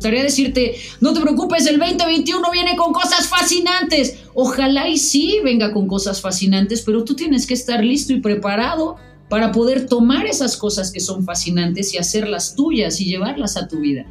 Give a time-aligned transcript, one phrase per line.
[0.00, 4.14] gustaría decirte, no te preocupes, el 2021 viene con cosas fascinantes.
[4.32, 8.96] Ojalá y sí venga con cosas fascinantes, pero tú tienes que estar listo y preparado
[9.28, 13.80] para poder tomar esas cosas que son fascinantes y hacerlas tuyas y llevarlas a tu
[13.80, 14.06] vida.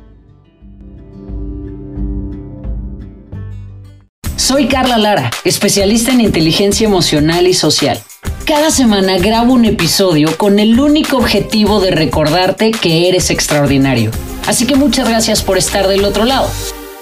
[4.36, 8.00] Soy Carla Lara, especialista en inteligencia emocional y social.
[8.46, 14.12] Cada semana grabo un episodio con el único objetivo de recordarte que eres extraordinario
[14.50, 16.50] Así que muchas gracias por estar del otro lado.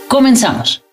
[0.10, 0.84] Comenzamos.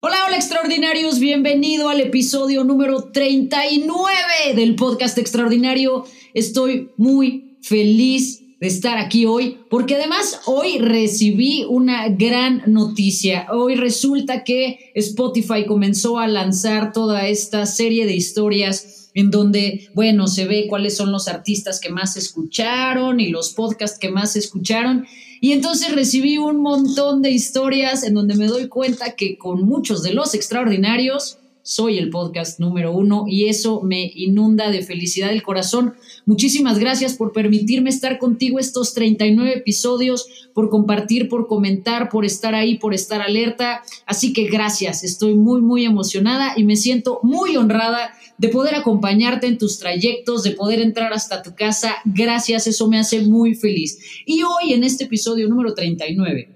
[0.00, 6.04] Hola, hola extraordinarios, bienvenido al episodio número 39 del podcast extraordinario.
[6.32, 13.48] Estoy muy feliz de estar aquí hoy, porque además hoy recibí una gran noticia.
[13.50, 20.26] Hoy resulta que Spotify comenzó a lanzar toda esta serie de historias en donde, bueno,
[20.26, 25.06] se ve cuáles son los artistas que más escucharon y los podcasts que más escucharon.
[25.40, 30.02] Y entonces recibí un montón de historias en donde me doy cuenta que con muchos
[30.02, 35.42] de los extraordinarios soy el podcast número uno y eso me inunda de felicidad el
[35.42, 35.94] corazón.
[36.26, 42.54] Muchísimas gracias por permitirme estar contigo estos 39 episodios, por compartir, por comentar, por estar
[42.54, 43.82] ahí, por estar alerta.
[44.04, 49.46] Así que gracias, estoy muy, muy emocionada y me siento muy honrada de poder acompañarte
[49.46, 51.94] en tus trayectos, de poder entrar hasta tu casa.
[52.04, 53.98] Gracias, eso me hace muy feliz.
[54.26, 56.50] Y hoy en este episodio número 39,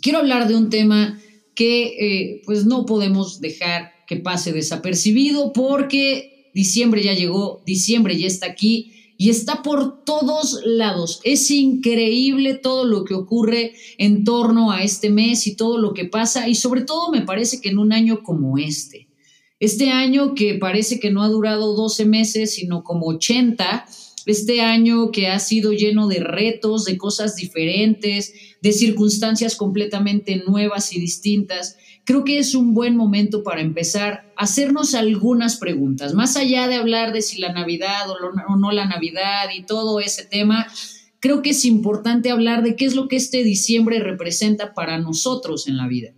[0.00, 1.20] quiero hablar de un tema
[1.54, 8.26] que eh, pues no podemos dejar que pase desapercibido porque diciembre ya llegó, diciembre ya
[8.26, 11.20] está aquí y está por todos lados.
[11.24, 16.06] Es increíble todo lo que ocurre en torno a este mes y todo lo que
[16.06, 19.08] pasa y sobre todo me parece que en un año como este
[19.62, 23.86] este año que parece que no ha durado 12 meses, sino como 80,
[24.26, 30.92] este año que ha sido lleno de retos, de cosas diferentes, de circunstancias completamente nuevas
[30.92, 36.36] y distintas, creo que es un buen momento para empezar a hacernos algunas preguntas, más
[36.36, 40.66] allá de hablar de si la Navidad o, no la Navidad y todo ese tema.
[41.20, 45.68] Creo que es importante hablar de qué es lo que este diciembre representa para nosotros
[45.68, 46.14] en la vida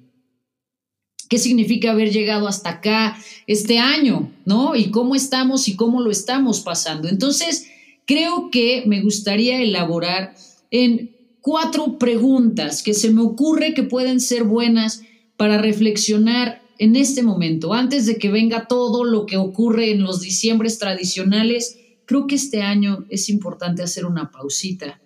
[1.28, 4.76] qué significa haber llegado hasta acá este año, ¿no?
[4.76, 7.08] Y cómo estamos y cómo lo estamos pasando.
[7.08, 7.66] Entonces,
[8.06, 10.34] creo que me gustaría elaborar
[10.70, 15.02] en cuatro preguntas que se me ocurre que pueden ser buenas
[15.36, 20.20] para reflexionar en este momento, antes de que venga todo lo que ocurre en los
[20.20, 21.78] diciembres tradicionales.
[22.04, 25.00] Creo que este año es importante hacer una pausita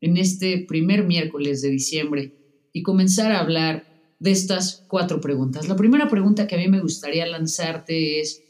[0.00, 2.34] en este primer miércoles de diciembre
[2.72, 3.86] y comenzar a hablar
[4.18, 5.68] de estas cuatro preguntas.
[5.68, 8.42] La primera pregunta que a mí me gustaría lanzarte es,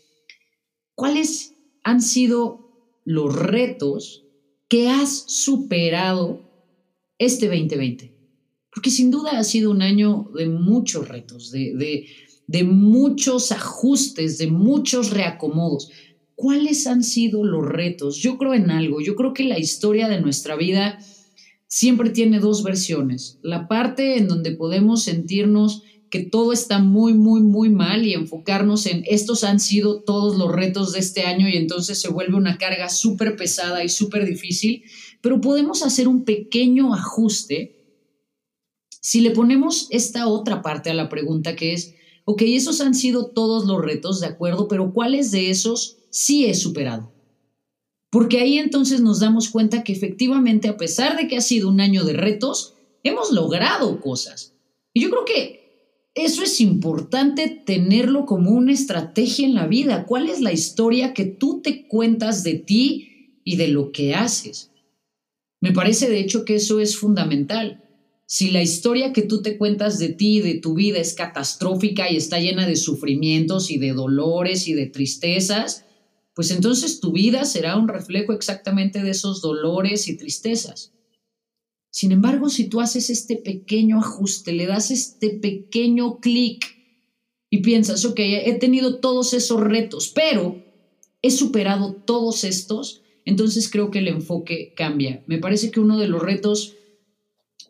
[0.95, 2.62] ¿cuáles han sido
[3.05, 4.25] los retos
[4.69, 6.41] que has superado
[7.19, 8.13] este 2020?
[8.73, 12.07] Porque sin duda ha sido un año de muchos retos, de,
[12.47, 15.91] de muchos ajustes, de muchos reacomodos.
[16.35, 18.17] ¿Cuáles han sido los retos?
[18.17, 20.99] Yo creo en algo, yo creo que la historia de nuestra vida
[21.67, 23.39] siempre tiene dos versiones.
[23.43, 28.85] La parte en donde podemos sentirnos que todo está muy, muy, muy mal y enfocarnos
[28.85, 32.59] en estos han sido todos los retos de este año y entonces se vuelve una
[32.59, 34.85] carga súper pesada y súper difícil,
[35.23, 37.79] pero podemos hacer un pequeño ajuste
[39.01, 41.95] si le ponemos esta otra parte a la pregunta que es,
[42.27, 46.55] ok, esos han sido todos los retos, de acuerdo, pero ¿cuáles de esos sí he
[46.55, 47.11] superado?
[48.13, 51.81] porque ahí entonces nos damos cuenta que efectivamente, a pesar de que ha sido un
[51.81, 54.53] año de retos, hemos logrado cosas.
[54.93, 55.62] Y yo creo que
[56.15, 60.05] eso es importante tenerlo como una estrategia en la vida.
[60.05, 64.71] ¿Cuál es la historia que tú te cuentas de ti y de lo que haces?
[65.61, 67.83] Me parece de hecho que eso es fundamental.
[68.27, 72.11] Si la historia que tú te cuentas de ti y de tu vida es catastrófica
[72.11, 75.85] y está llena de sufrimientos y de dolores y de tristezas,
[76.35, 80.93] pues entonces tu vida será un reflejo exactamente de esos dolores y tristezas.
[81.93, 86.75] Sin embargo, si tú haces este pequeño ajuste, le das este pequeño clic
[87.51, 90.65] y piensas, ok, he tenido todos esos retos, pero
[91.21, 95.23] he superado todos estos, entonces creo que el enfoque cambia.
[95.27, 96.77] Me parece que uno de los retos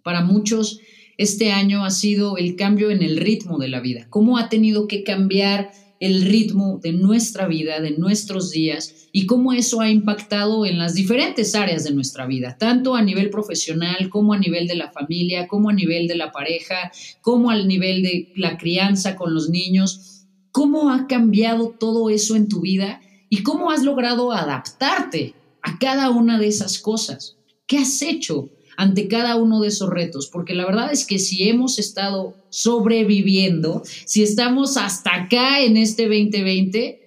[0.05, 0.79] para muchos
[1.19, 4.87] este año ha sido el cambio en el ritmo de la vida, cómo ha tenido
[4.87, 5.73] que cambiar
[6.03, 10.95] el ritmo de nuestra vida, de nuestros días y cómo eso ha impactado en las
[10.95, 15.47] diferentes áreas de nuestra vida, tanto a nivel profesional como a nivel de la familia,
[15.47, 16.91] como a nivel de la pareja,
[17.21, 20.25] como al nivel de la crianza con los niños.
[20.51, 26.11] ¿Cómo ha cambiado todo eso en tu vida y cómo has logrado adaptarte a cada
[26.11, 27.37] una de esas cosas?
[27.69, 28.51] ¿Qué has hecho?
[28.77, 33.83] Ante cada uno de esos retos, porque la verdad es que si hemos estado sobreviviendo,
[34.05, 37.01] si estamos hasta acá en este 2020,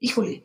[0.00, 0.44] híjole,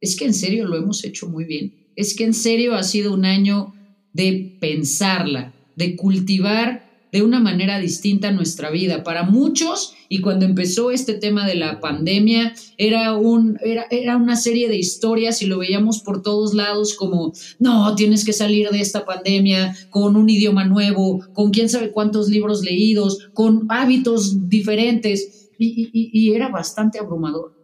[0.00, 3.14] es que en serio lo hemos hecho muy bien, es que en serio ha sido
[3.14, 3.74] un año
[4.12, 6.83] de pensarla, de cultivar
[7.14, 9.04] de una manera distinta nuestra vida.
[9.04, 14.34] Para muchos, y cuando empezó este tema de la pandemia, era, un, era, era una
[14.34, 18.80] serie de historias y lo veíamos por todos lados como, no, tienes que salir de
[18.80, 25.52] esta pandemia con un idioma nuevo, con quién sabe cuántos libros leídos, con hábitos diferentes.
[25.56, 27.54] Y, y era bastante abrumador.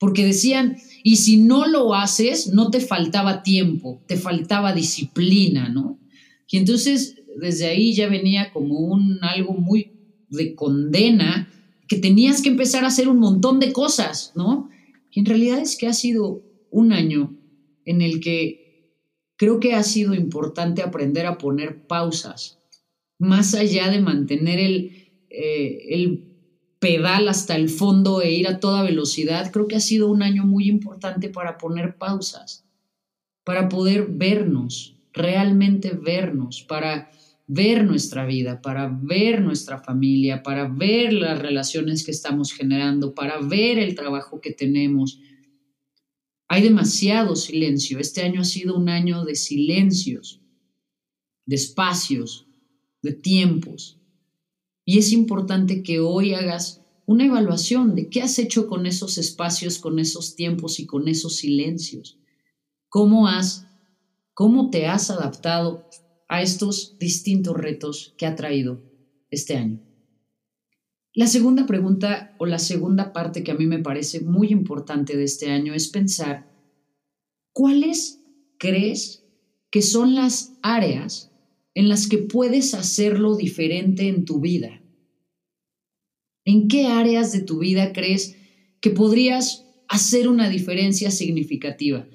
[0.00, 6.00] Porque decían, y si no lo haces, no te faltaba tiempo, te faltaba disciplina, ¿no?
[6.50, 9.92] Y entonces desde ahí ya venía como un algo muy
[10.28, 11.48] de condena,
[11.88, 14.70] que tenías que empezar a hacer un montón de cosas, ¿no?
[15.10, 17.36] Y en realidad es que ha sido un año
[17.84, 18.94] en el que
[19.36, 22.60] creo que ha sido importante aprender a poner pausas,
[23.18, 26.30] más allá de mantener el, eh, el
[26.78, 30.44] pedal hasta el fondo e ir a toda velocidad, creo que ha sido un año
[30.44, 32.64] muy importante para poner pausas,
[33.44, 37.10] para poder vernos, realmente vernos, para
[37.46, 43.40] ver nuestra vida, para ver nuestra familia, para ver las relaciones que estamos generando, para
[43.40, 45.18] ver el trabajo que tenemos.
[46.48, 47.98] Hay demasiado silencio.
[47.98, 50.40] Este año ha sido un año de silencios,
[51.44, 52.46] de espacios,
[53.02, 54.00] de tiempos.
[54.84, 59.78] Y es importante que hoy hagas una evaluación de qué has hecho con esos espacios,
[59.78, 62.20] con esos tiempos y con esos silencios.
[62.88, 63.66] ¿Cómo has,
[64.40, 65.86] cómo te has adaptado
[66.26, 68.80] a estos distintos retos que ha traído
[69.30, 69.82] este año.
[71.12, 75.24] La segunda pregunta o la segunda parte que a mí me parece muy importante de
[75.24, 76.50] este año es pensar
[77.52, 78.24] cuáles
[78.58, 79.26] crees
[79.70, 81.30] que son las áreas
[81.74, 84.80] en las que puedes hacerlo diferente en tu vida.
[86.46, 88.38] ¿En qué áreas de tu vida crees
[88.80, 92.08] que podrías hacer una diferencia significativa?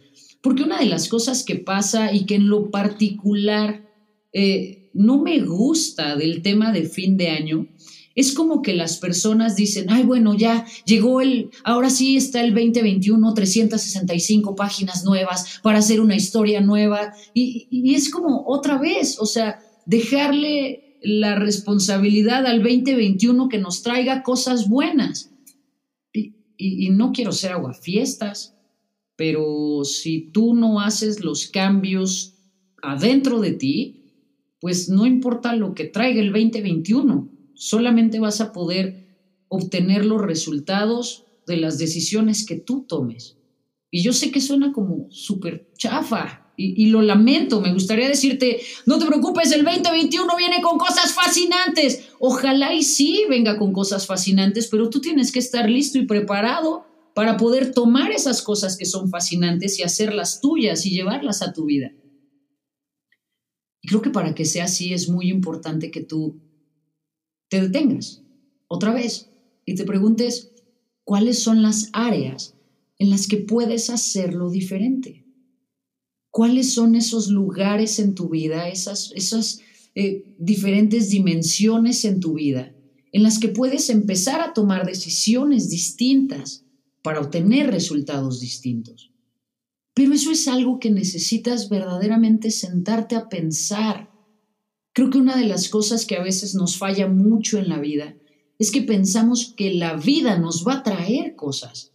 [0.46, 3.84] Porque una de las cosas que pasa y que en lo particular
[4.32, 7.68] eh, no me gusta del tema de fin de año
[8.14, 12.54] es como que las personas dicen, ay, bueno, ya llegó el, ahora sí está el
[12.54, 17.16] 2021, 365 páginas nuevas para hacer una historia nueva.
[17.34, 24.22] Y, es como otra vez, o sea, dejarle la responsabilidad al 2021 que nos traiga
[24.22, 25.32] cosas buenas.
[26.14, 28.55] Y, y no quiero ser aguafiestas,
[29.16, 32.34] pero si tú no haces los cambios
[32.82, 34.02] adentro de ti,
[34.60, 39.06] pues no importa lo que traiga el 2021, solamente vas a poder
[39.48, 43.38] obtener los resultados de las decisiones que tú tomes.
[43.92, 48.98] Y yo sé que suena como súper chafa y, lo lamento, me gustaría decirte, no
[48.98, 52.10] te preocupes, el 2021 viene con cosas fascinantes.
[52.20, 56.86] Ojalá y sí venga con cosas fascinantes, pero tú tienes que estar listo y preparado
[57.16, 61.66] para poder tomar esas cosas que son fascinantes y hacerlas tuyas y llevarlas a tu
[61.66, 61.94] vida.
[63.82, 66.42] Y creo que para que sea así es muy importante que tú
[67.48, 68.22] te detengas
[68.68, 69.32] otra vez
[69.66, 70.52] y te preguntes
[71.06, 72.56] cuáles son las áreas
[73.00, 75.26] en las que puedes hacerlo diferente.
[76.32, 79.62] ¿Cuáles son esos lugares en tu vida, esas, esas
[79.96, 82.76] eh, diferentes dimensiones en tu vida
[83.14, 86.65] en las que puedes empezar a tomar decisiones distintas
[87.06, 89.12] para obtener resultados distintos?
[89.94, 94.10] Pero eso es algo que necesitas verdaderamente sentarte a pensar.
[94.92, 98.16] Creo que una de las cosas que a veces nos falla mucho en la vida
[98.58, 101.94] es que pensamos que la vida nos va a traer cosas.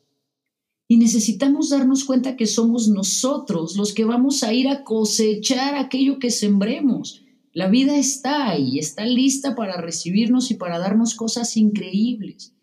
[0.86, 6.20] Y necesitamos darnos cuenta que somos nosotros los que vamos a ir a cosechar aquello
[6.20, 7.24] que sembremos.
[7.52, 12.54] La vida está ahí, está lista para recibirnos y para darnos cosas increíbles.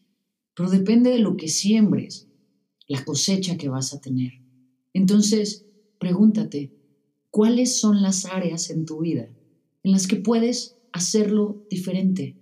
[0.56, 2.27] Pero depende de lo que siembres,
[2.88, 4.34] la cosecha que vas a tener.
[4.94, 5.66] Entonces,
[6.00, 6.72] pregúntate,
[7.30, 9.30] ¿cuáles son las áreas en tu vida
[9.84, 12.36] en las que puedes hacerlo diferente?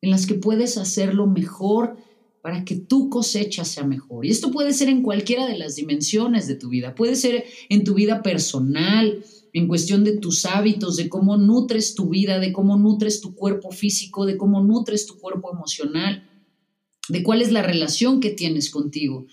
[0.00, 1.96] En las que puedes hacerlo mejor
[2.42, 4.26] para que tu cosecha sea mejor.
[4.26, 6.94] Y esto puede ser en cualquiera de las dimensiones de tu vida.
[6.94, 9.24] Puede ser en tu vida personal,
[9.54, 13.70] en cuestión de tus hábitos, de cómo nutres tu vida, de cómo nutres tu cuerpo
[13.70, 16.28] físico, de cómo nutres tu cuerpo emocional,
[17.08, 19.26] de cuál es la relación que tienes contigo.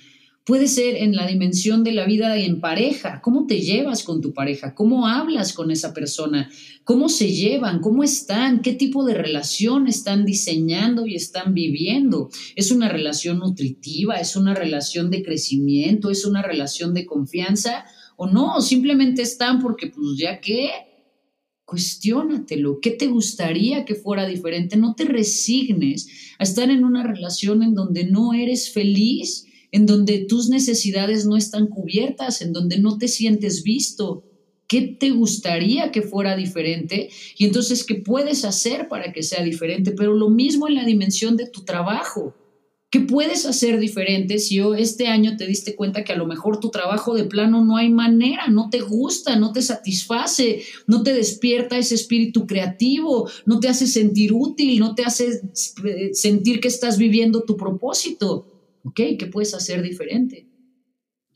[0.43, 4.33] Puede ser en la dimensión de la vida en pareja, cómo te llevas con tu
[4.33, 6.49] pareja, cómo hablas con esa persona,
[6.83, 12.29] cómo se llevan, cómo están, qué tipo de relación están diseñando y están viviendo.
[12.55, 14.15] ¿Es una relación nutritiva?
[14.15, 16.09] ¿Es una relación de crecimiento?
[16.09, 17.85] ¿Es una relación de confianza?
[18.17, 18.61] ¿O no?
[18.61, 20.71] Simplemente están porque pues ya qué,
[21.71, 22.81] Cuestiónatelo.
[22.81, 24.75] ¿Qué te gustaría que fuera diferente?
[24.75, 30.25] No te resignes a estar en una relación en donde no eres feliz, en donde
[30.25, 34.23] tus necesidades no están cubiertas, en donde no te sientes visto.
[34.67, 37.09] ¿Qué te gustaría que fuera diferente?
[37.37, 39.91] Y entonces, ¿qué puedes hacer para que sea diferente?
[39.91, 42.35] Pero lo mismo en la dimensión de tu trabajo.
[42.91, 46.71] ¿Qué puedes hacer diferente si este año te diste cuenta que a lo mejor tu
[46.71, 51.77] trabajo de plano no hay manera, no te gusta, no te satisface, no te despierta
[51.77, 55.41] ese espíritu creativo, no te hace sentir útil, no te hace
[55.85, 58.50] eh, sentir que estás viviendo tu propósito?
[58.83, 59.01] ¿Ok?
[59.19, 60.47] ¿Qué puedes hacer diferente?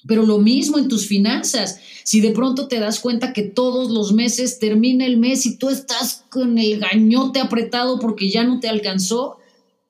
[0.08, 1.80] Pero lo mismo en tus finanzas.
[2.04, 5.70] Si de pronto te das cuenta que todos los meses termina el mes y tú
[5.70, 9.38] estás con el gañote apretado porque ya no te alcanzó,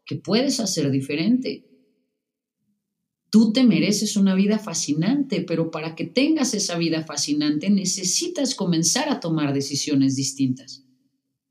[0.06, 1.66] que puedes hacer diferente.
[3.30, 9.10] Tú te mereces una vida fascinante, pero para que tengas esa vida fascinante necesitas comenzar
[9.10, 10.86] a tomar decisiones distintas.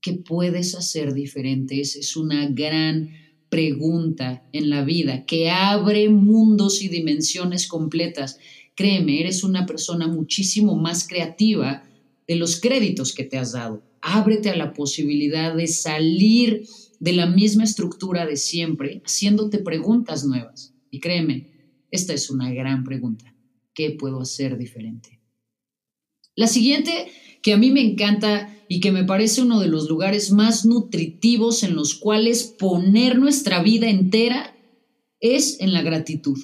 [0.01, 1.81] ¿Qué puedes hacer diferente?
[1.81, 3.11] Esa es una gran
[3.55, 8.41] pregunta en la vida que abre mundos y dimensiones completas.
[8.75, 11.85] Créeme, eres una persona muchísimo más creativa
[12.27, 13.85] de los créditos que te has dado.
[14.03, 16.67] Ábrete a la posibilidad de salir
[16.99, 20.75] de la misma estructura de siempre, haciéndote preguntas nuevas.
[20.91, 21.53] Y créeme,
[21.93, 23.37] esta es una gran pregunta.
[23.73, 25.21] ¿Qué puedo hacer diferente?
[26.35, 27.07] La siguiente,
[27.45, 31.63] que a mí me encanta y que me parece uno de los lugares más nutritivos
[31.63, 34.57] en los cuales poner nuestra vida entera,
[35.21, 36.39] es en la gratitud.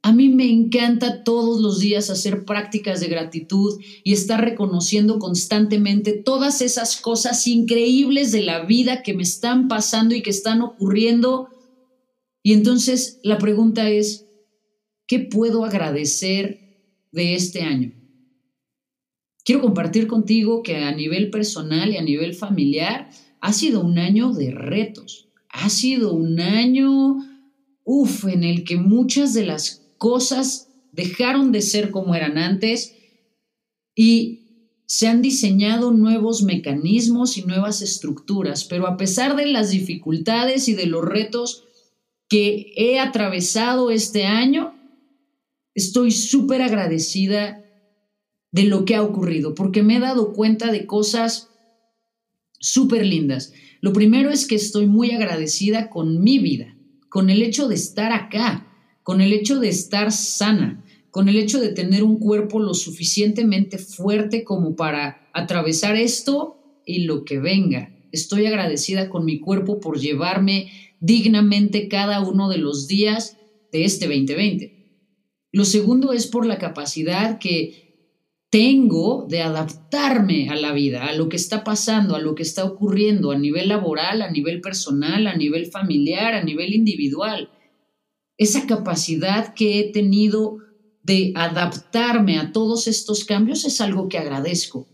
[0.00, 6.12] A mí me encanta todos los días hacer prácticas de gratitud y estar reconociendo constantemente
[6.12, 11.50] todas esas cosas increíbles de la vida que me están pasando y que están ocurriendo.
[12.42, 14.24] Y entonces la pregunta es,
[15.06, 17.97] ¿qué puedo agradecer de este año?
[19.48, 23.08] Quiero compartir contigo que a nivel personal y a nivel familiar
[23.40, 27.16] ha sido un año de retos, ha sido un año,
[27.82, 32.94] uff, en el que muchas de las cosas dejaron de ser como eran antes
[33.96, 40.68] y se han diseñado nuevos mecanismos y nuevas estructuras, pero a pesar de las dificultades
[40.68, 41.64] y de los retos
[42.28, 44.74] que he atravesado este año,
[45.74, 47.64] estoy súper agradecida
[48.50, 51.48] de lo que ha ocurrido, porque me he dado cuenta de cosas
[52.58, 53.52] súper lindas.
[53.80, 56.76] Lo primero es que estoy muy agradecida con mi vida,
[57.08, 58.66] con el hecho de estar acá,
[59.02, 63.78] con el hecho de estar sana, con el hecho de tener un cuerpo lo suficientemente
[63.78, 67.94] fuerte como para atravesar esto y lo que venga.
[68.12, 73.36] Estoy agradecida con mi cuerpo por llevarme dignamente cada uno de los días
[73.72, 74.78] de este 2020.
[75.52, 77.87] Lo segundo es por la capacidad que
[78.50, 82.64] tengo de adaptarme a la vida, a lo que está pasando, a lo que está
[82.64, 87.50] ocurriendo a nivel laboral, a nivel personal, a nivel familiar, a nivel individual
[88.38, 90.58] esa capacidad que he tenido
[91.02, 94.86] de adaptarme a todos estos cambios es algo que agradezco.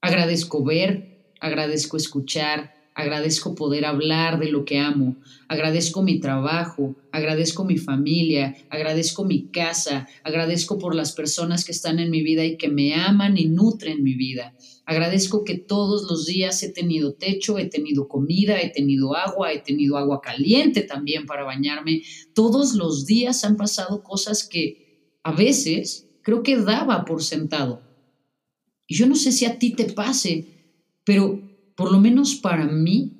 [0.00, 5.16] Agradezco ver, agradezco escuchar, agradezco poder hablar de lo que amo,
[5.48, 11.98] agradezco mi trabajo, agradezco mi familia, agradezco mi casa, agradezco por las personas que están
[11.98, 14.54] en mi vida y que me aman y nutren mi vida.
[14.84, 19.60] Agradezco que todos los días he tenido techo, he tenido comida, he tenido agua, he
[19.60, 22.02] tenido agua caliente también para bañarme.
[22.34, 27.82] Todos los días han pasado cosas que a veces creo que daba por sentado.
[28.86, 30.46] Y yo no sé si a ti te pase,
[31.04, 31.40] pero
[31.82, 33.18] por lo menos para mí,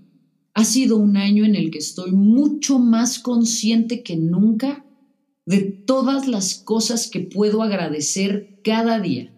[0.54, 4.87] ha sido un año en el que estoy mucho más consciente que nunca
[5.45, 9.37] de todas las cosas que puedo agradecer cada día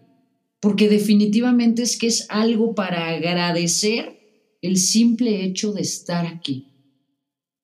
[0.59, 6.71] porque definitivamente es que es algo para agradecer el simple hecho de estar aquí,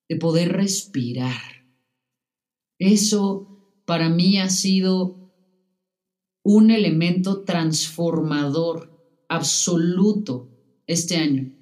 [0.08, 1.66] de poder respirar.
[2.80, 5.32] Eso para mí ha sido
[6.42, 10.51] un elemento transformador absoluto
[10.86, 11.52] este año.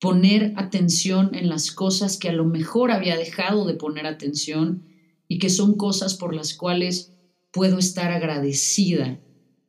[0.00, 4.84] Poner atención en las cosas que a lo mejor había dejado de poner atención
[5.28, 7.12] y que son cosas por las cuales
[7.52, 9.20] puedo estar agradecida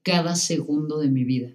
[0.03, 1.53] cada segundo de mi vida.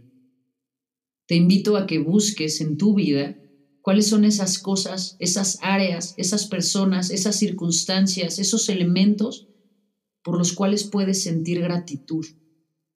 [1.26, 3.36] Te invito a que busques en tu vida
[3.80, 9.48] cuáles son esas cosas, esas áreas, esas personas, esas circunstancias, esos elementos
[10.22, 12.24] por los cuales puedes sentir gratitud.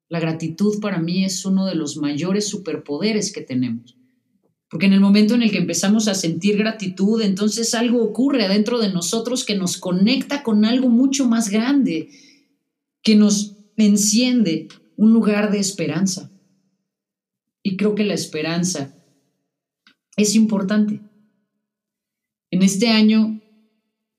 [0.08, 3.96] La gratitud para mí es uno de los mayores superpoderes que tenemos.
[4.68, 8.78] Porque en el momento en el que empezamos a sentir gratitud, entonces algo ocurre adentro
[8.78, 12.10] de nosotros que nos conecta con algo mucho más grande,
[13.02, 16.32] que nos enciende, un lugar de esperanza.
[17.62, 18.96] Y creo que la esperanza
[20.16, 21.00] es importante.
[22.50, 23.40] En este año,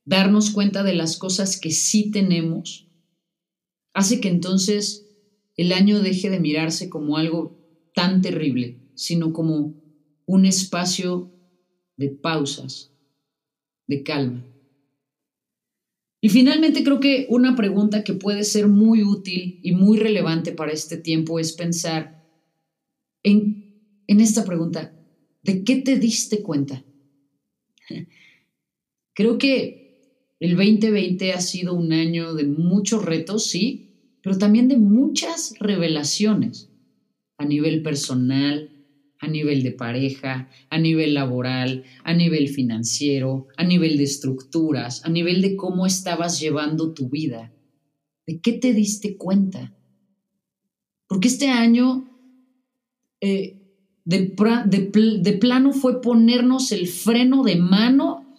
[0.06, 2.88] darnos cuenta de las cosas que sí tenemos
[3.94, 5.07] hace que entonces
[5.58, 7.58] el año deje de mirarse como algo
[7.94, 9.74] tan terrible, sino como
[10.26, 11.32] un espacio
[11.98, 12.94] de pausas,
[13.88, 14.46] de calma.
[16.22, 20.72] Y finalmente creo que una pregunta que puede ser muy útil y muy relevante para
[20.72, 22.24] este tiempo es pensar
[23.24, 23.74] en,
[24.08, 24.94] en esta pregunta,
[25.44, 26.84] ¿de qué te diste cuenta?
[29.14, 33.87] Creo que el 2020 ha sido un año de muchos retos, sí,
[34.28, 36.70] pero también de muchas revelaciones
[37.38, 38.70] a nivel personal,
[39.22, 45.10] a nivel de pareja, a nivel laboral, a nivel financiero, a nivel de estructuras, a
[45.10, 47.54] nivel de cómo estabas llevando tu vida.
[48.26, 49.74] ¿De qué te diste cuenta?
[51.08, 52.10] Porque este año
[53.22, 53.62] eh,
[54.04, 54.36] de,
[55.22, 58.36] de plano fue ponernos el freno de mano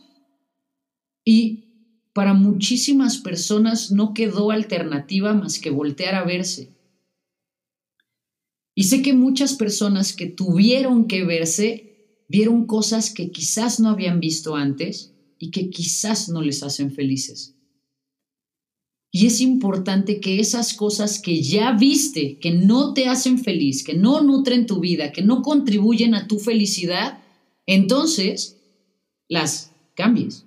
[1.25, 1.68] y
[2.13, 6.71] para muchísimas personas no quedó alternativa más que voltear a verse
[8.79, 14.21] y sé que muchas personas que tuvieron que verse vieron cosas que quizás no habían
[14.21, 17.57] visto antes y que quizás no les hacen felices.
[19.11, 23.95] Y es importante que esas cosas que ya viste, que no te hacen feliz, que
[23.95, 27.19] no nutren tu vida, que no contribuyen a tu felicidad,
[27.67, 28.59] entonces
[29.29, 30.45] las cambies.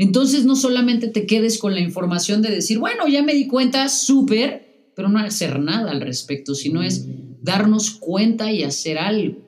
[0.00, 3.86] Entonces no solamente te quedes con la información de decir, bueno, ya me di cuenta,
[3.90, 7.06] súper, pero no hacer nada al respecto, sino es
[7.42, 9.46] darnos cuenta y hacer algo.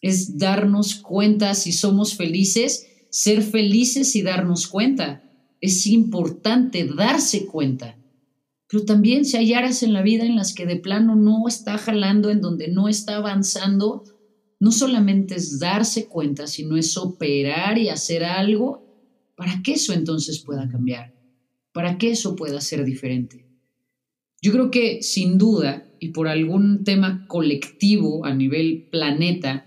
[0.00, 5.22] Es darnos cuenta si somos felices, ser felices y darnos cuenta.
[5.60, 7.96] Es importante darse cuenta.
[8.68, 11.78] Pero también si hay áreas en la vida en las que de plano no está
[11.78, 14.02] jalando, en donde no está avanzando,
[14.58, 18.87] no solamente es darse cuenta, sino es operar y hacer algo
[19.38, 21.14] para que eso entonces pueda cambiar,
[21.70, 23.46] para que eso pueda ser diferente.
[24.42, 29.64] Yo creo que sin duda y por algún tema colectivo a nivel planeta,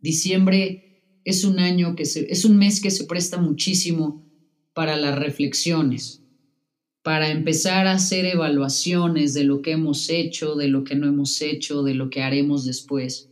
[0.00, 4.30] diciembre es un año que es un mes que se presta muchísimo
[4.74, 6.22] para las reflexiones,
[7.02, 11.40] para empezar a hacer evaluaciones de lo que hemos hecho, de lo que no hemos
[11.40, 13.30] hecho, de lo que haremos después.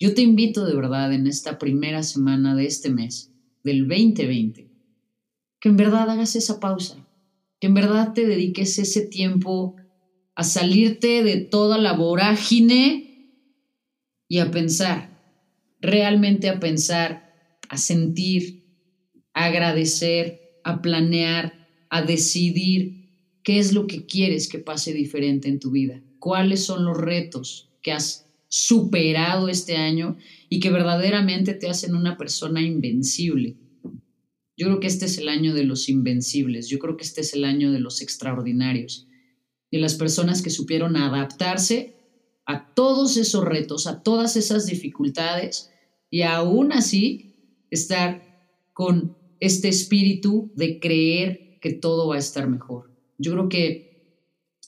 [0.00, 3.30] Yo te invito de verdad en esta primera semana de este mes,
[3.66, 4.70] del 2020,
[5.60, 7.04] que en verdad hagas esa pausa,
[7.60, 9.74] que en verdad te dediques ese tiempo
[10.36, 13.32] a salirte de toda la vorágine
[14.28, 15.20] y a pensar,
[15.80, 18.62] realmente a pensar, a sentir,
[19.34, 23.10] a agradecer, a planear, a decidir
[23.42, 27.72] qué es lo que quieres que pase diferente en tu vida, cuáles son los retos
[27.82, 28.25] que has
[28.58, 30.16] superado este año
[30.48, 33.58] y que verdaderamente te hacen una persona invencible.
[34.56, 37.34] Yo creo que este es el año de los invencibles, yo creo que este es
[37.34, 39.08] el año de los extraordinarios
[39.70, 41.96] y las personas que supieron adaptarse
[42.46, 45.70] a todos esos retos, a todas esas dificultades
[46.08, 47.34] y aún así
[47.70, 48.22] estar
[48.72, 52.90] con este espíritu de creer que todo va a estar mejor.
[53.18, 53.85] Yo creo que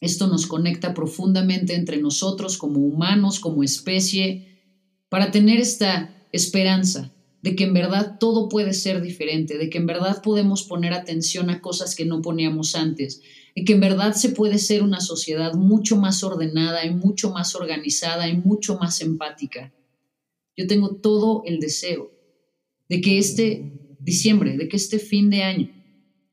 [0.01, 4.63] esto nos conecta profundamente entre nosotros como humanos, como especie,
[5.09, 9.87] para tener esta esperanza de que en verdad todo puede ser diferente, de que en
[9.87, 13.23] verdad podemos poner atención a cosas que no poníamos antes,
[13.55, 17.55] y que en verdad se puede ser una sociedad mucho más ordenada y mucho más
[17.55, 19.73] organizada y mucho más empática.
[20.57, 22.11] Yo tengo todo el deseo
[22.89, 25.71] de que este diciembre, de que este fin de año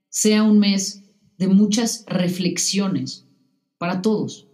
[0.10, 1.04] sea un mes
[1.38, 3.25] de muchas reflexiones
[3.86, 4.48] para todos,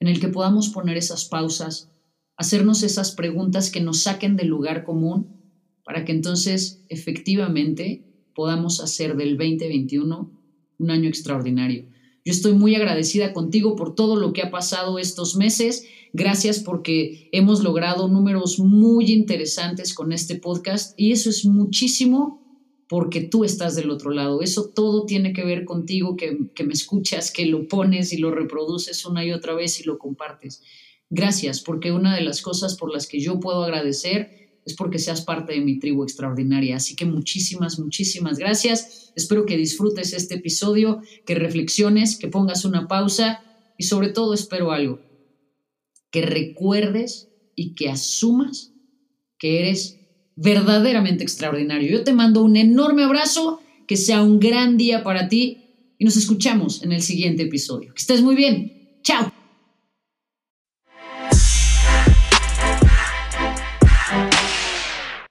[0.00, 1.92] en el que podamos poner esas pausas,
[2.36, 5.40] hacernos esas preguntas que nos saquen del lugar común,
[5.84, 10.32] para que entonces efectivamente podamos hacer del 2021
[10.80, 11.84] un año extraordinario.
[12.24, 15.86] Yo estoy muy agradecida contigo por todo lo que ha pasado estos meses.
[16.12, 22.41] Gracias porque hemos logrado números muy interesantes con este podcast y eso es muchísimo
[22.92, 24.42] porque tú estás del otro lado.
[24.42, 29.06] Eso todo tiene que ver contigo, que, me escuchas, que lo pones y lo reproduces
[29.06, 30.60] una y otra vez y lo compartes.
[31.08, 35.22] Gracias, porque una de las cosas por las que yo puedo agradecer es porque seas
[35.22, 36.76] parte de mi tribu extraordinaria.
[36.76, 39.10] Así que muchísimas, muchísimas gracias.
[39.16, 43.42] Espero que disfrutes este episodio, que reflexiones, que pongas una pausa
[43.78, 45.00] y sobre todo espero algo,
[46.10, 48.74] que recuerdes y que asumas
[49.38, 50.01] que eres
[50.36, 51.90] verdaderamente extraordinario.
[51.90, 55.58] Yo te mando un enorme abrazo, que sea un gran día para ti
[55.98, 57.94] y nos escuchamos en el siguiente episodio.
[57.94, 58.98] Que estés muy bien.
[59.02, 59.41] Chao.